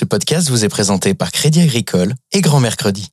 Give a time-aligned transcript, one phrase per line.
[0.00, 3.12] Ce podcast vous est présenté par Crédit Agricole et Grand Mercredi.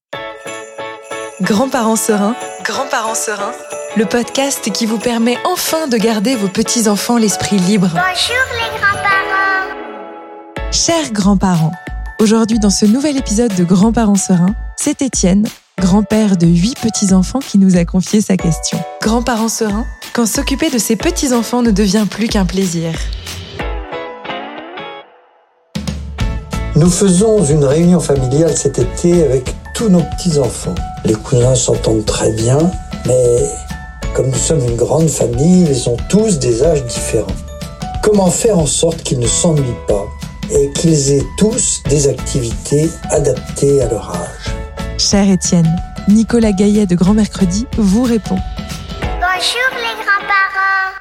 [1.41, 3.51] Grands-parents sereins, grands-parents sereins,
[3.97, 7.89] le podcast qui vous permet enfin de garder vos petits-enfants l'esprit libre.
[7.89, 10.71] Bonjour les grands-parents.
[10.71, 11.73] Chers grands-parents,
[12.21, 15.45] aujourd'hui dans ce nouvel épisode de Grands-parents sereins, c'est Étienne,
[15.77, 18.81] grand-père de huit petits-enfants qui nous a confié sa question.
[19.01, 22.93] Grands-parents sereins, quand s'occuper de ses petits-enfants ne devient plus qu'un plaisir.
[26.77, 30.75] Nous faisons une réunion familiale cet été avec tous nos petits-enfants.
[31.05, 32.59] Les cousins s'entendent très bien,
[33.07, 33.49] mais
[34.13, 37.35] comme nous sommes une grande famille, ils ont tous des âges différents.
[38.03, 40.05] Comment faire en sorte qu'ils ne s'ennuient pas
[40.51, 44.99] et qu'ils aient tous des activités adaptées à leur âge?
[44.99, 45.75] Cher Étienne,
[46.07, 48.37] Nicolas Gaillet de Grand Mercredi vous répond.
[49.01, 50.93] Bonjour les grands-parents.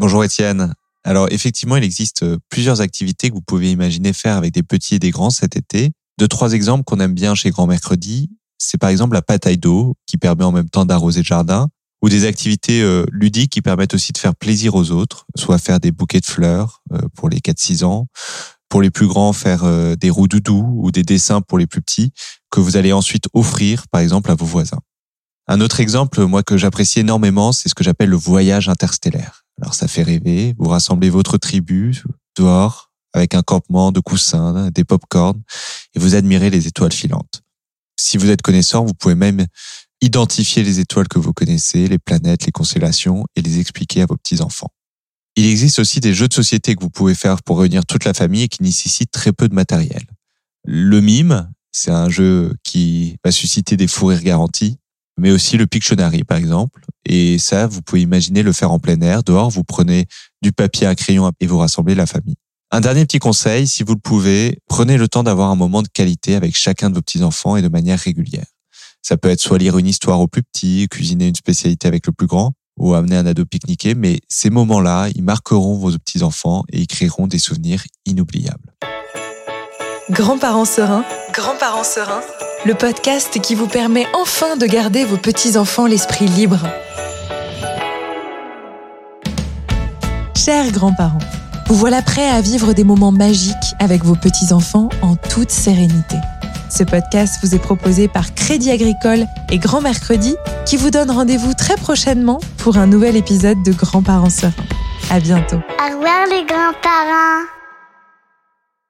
[0.00, 0.74] Bonjour Étienne.
[1.04, 4.96] Alors effectivement, il existe euh, plusieurs activités que vous pouvez imaginer faire avec des petits
[4.96, 5.90] et des grands cet été.
[6.18, 9.94] Deux, trois exemples qu'on aime bien chez Grand Mercredi, c'est par exemple la bataille d'eau
[10.06, 11.68] qui permet en même temps d'arroser le jardin
[12.02, 15.80] ou des activités euh, ludiques qui permettent aussi de faire plaisir aux autres, soit faire
[15.80, 18.06] des bouquets de fleurs euh, pour les 4-6 ans,
[18.68, 19.64] pour les plus grands faire
[19.96, 22.12] des roues doudou ou des dessins pour les plus petits
[22.52, 24.78] que vous allez ensuite offrir par exemple à vos voisins.
[25.48, 29.39] Un autre exemple, moi, que j'apprécie énormément, c'est ce que j'appelle le voyage interstellaire.
[29.60, 30.54] Alors, ça fait rêver.
[30.58, 32.02] Vous rassemblez votre tribu
[32.36, 35.42] dehors avec un campement de coussins, des pop-corns
[35.94, 37.42] et vous admirez les étoiles filantes.
[37.98, 39.46] Si vous êtes connaisseur, vous pouvez même
[40.00, 44.16] identifier les étoiles que vous connaissez, les planètes, les constellations et les expliquer à vos
[44.16, 44.70] petits-enfants.
[45.36, 48.14] Il existe aussi des jeux de société que vous pouvez faire pour réunir toute la
[48.14, 50.02] famille et qui nécessitent très peu de matériel.
[50.64, 54.78] Le mime, c'est un jeu qui va susciter des fous rires garantis
[55.20, 56.82] mais aussi le Pictionary par exemple.
[57.06, 60.06] Et ça, vous pouvez imaginer le faire en plein air, dehors, vous prenez
[60.42, 62.36] du papier, un crayon et vous rassemblez la famille.
[62.72, 65.88] Un dernier petit conseil, si vous le pouvez, prenez le temps d'avoir un moment de
[65.88, 68.46] qualité avec chacun de vos petits-enfants et de manière régulière.
[69.02, 72.12] Ça peut être soit lire une histoire au plus petit, cuisiner une spécialité avec le
[72.12, 76.80] plus grand, ou amener un ado pique-niquer, mais ces moments-là, ils marqueront vos petits-enfants et
[76.80, 78.72] ils créeront des souvenirs inoubliables.
[80.10, 82.22] Grands-parents sereins, grands-parents sereins,
[82.66, 86.66] le podcast qui vous permet enfin de garder vos petits-enfants l'esprit libre.
[90.36, 91.18] Chers grands-parents,
[91.68, 96.16] vous voilà prêts à vivre des moments magiques avec vos petits-enfants en toute sérénité.
[96.70, 101.54] Ce podcast vous est proposé par Crédit Agricole et Grand Mercredi qui vous donne rendez-vous
[101.54, 104.52] très prochainement pour un nouvel épisode de Grands-parents sereins.
[105.10, 105.56] À bientôt.
[105.56, 107.59] Au revoir les grands-parents.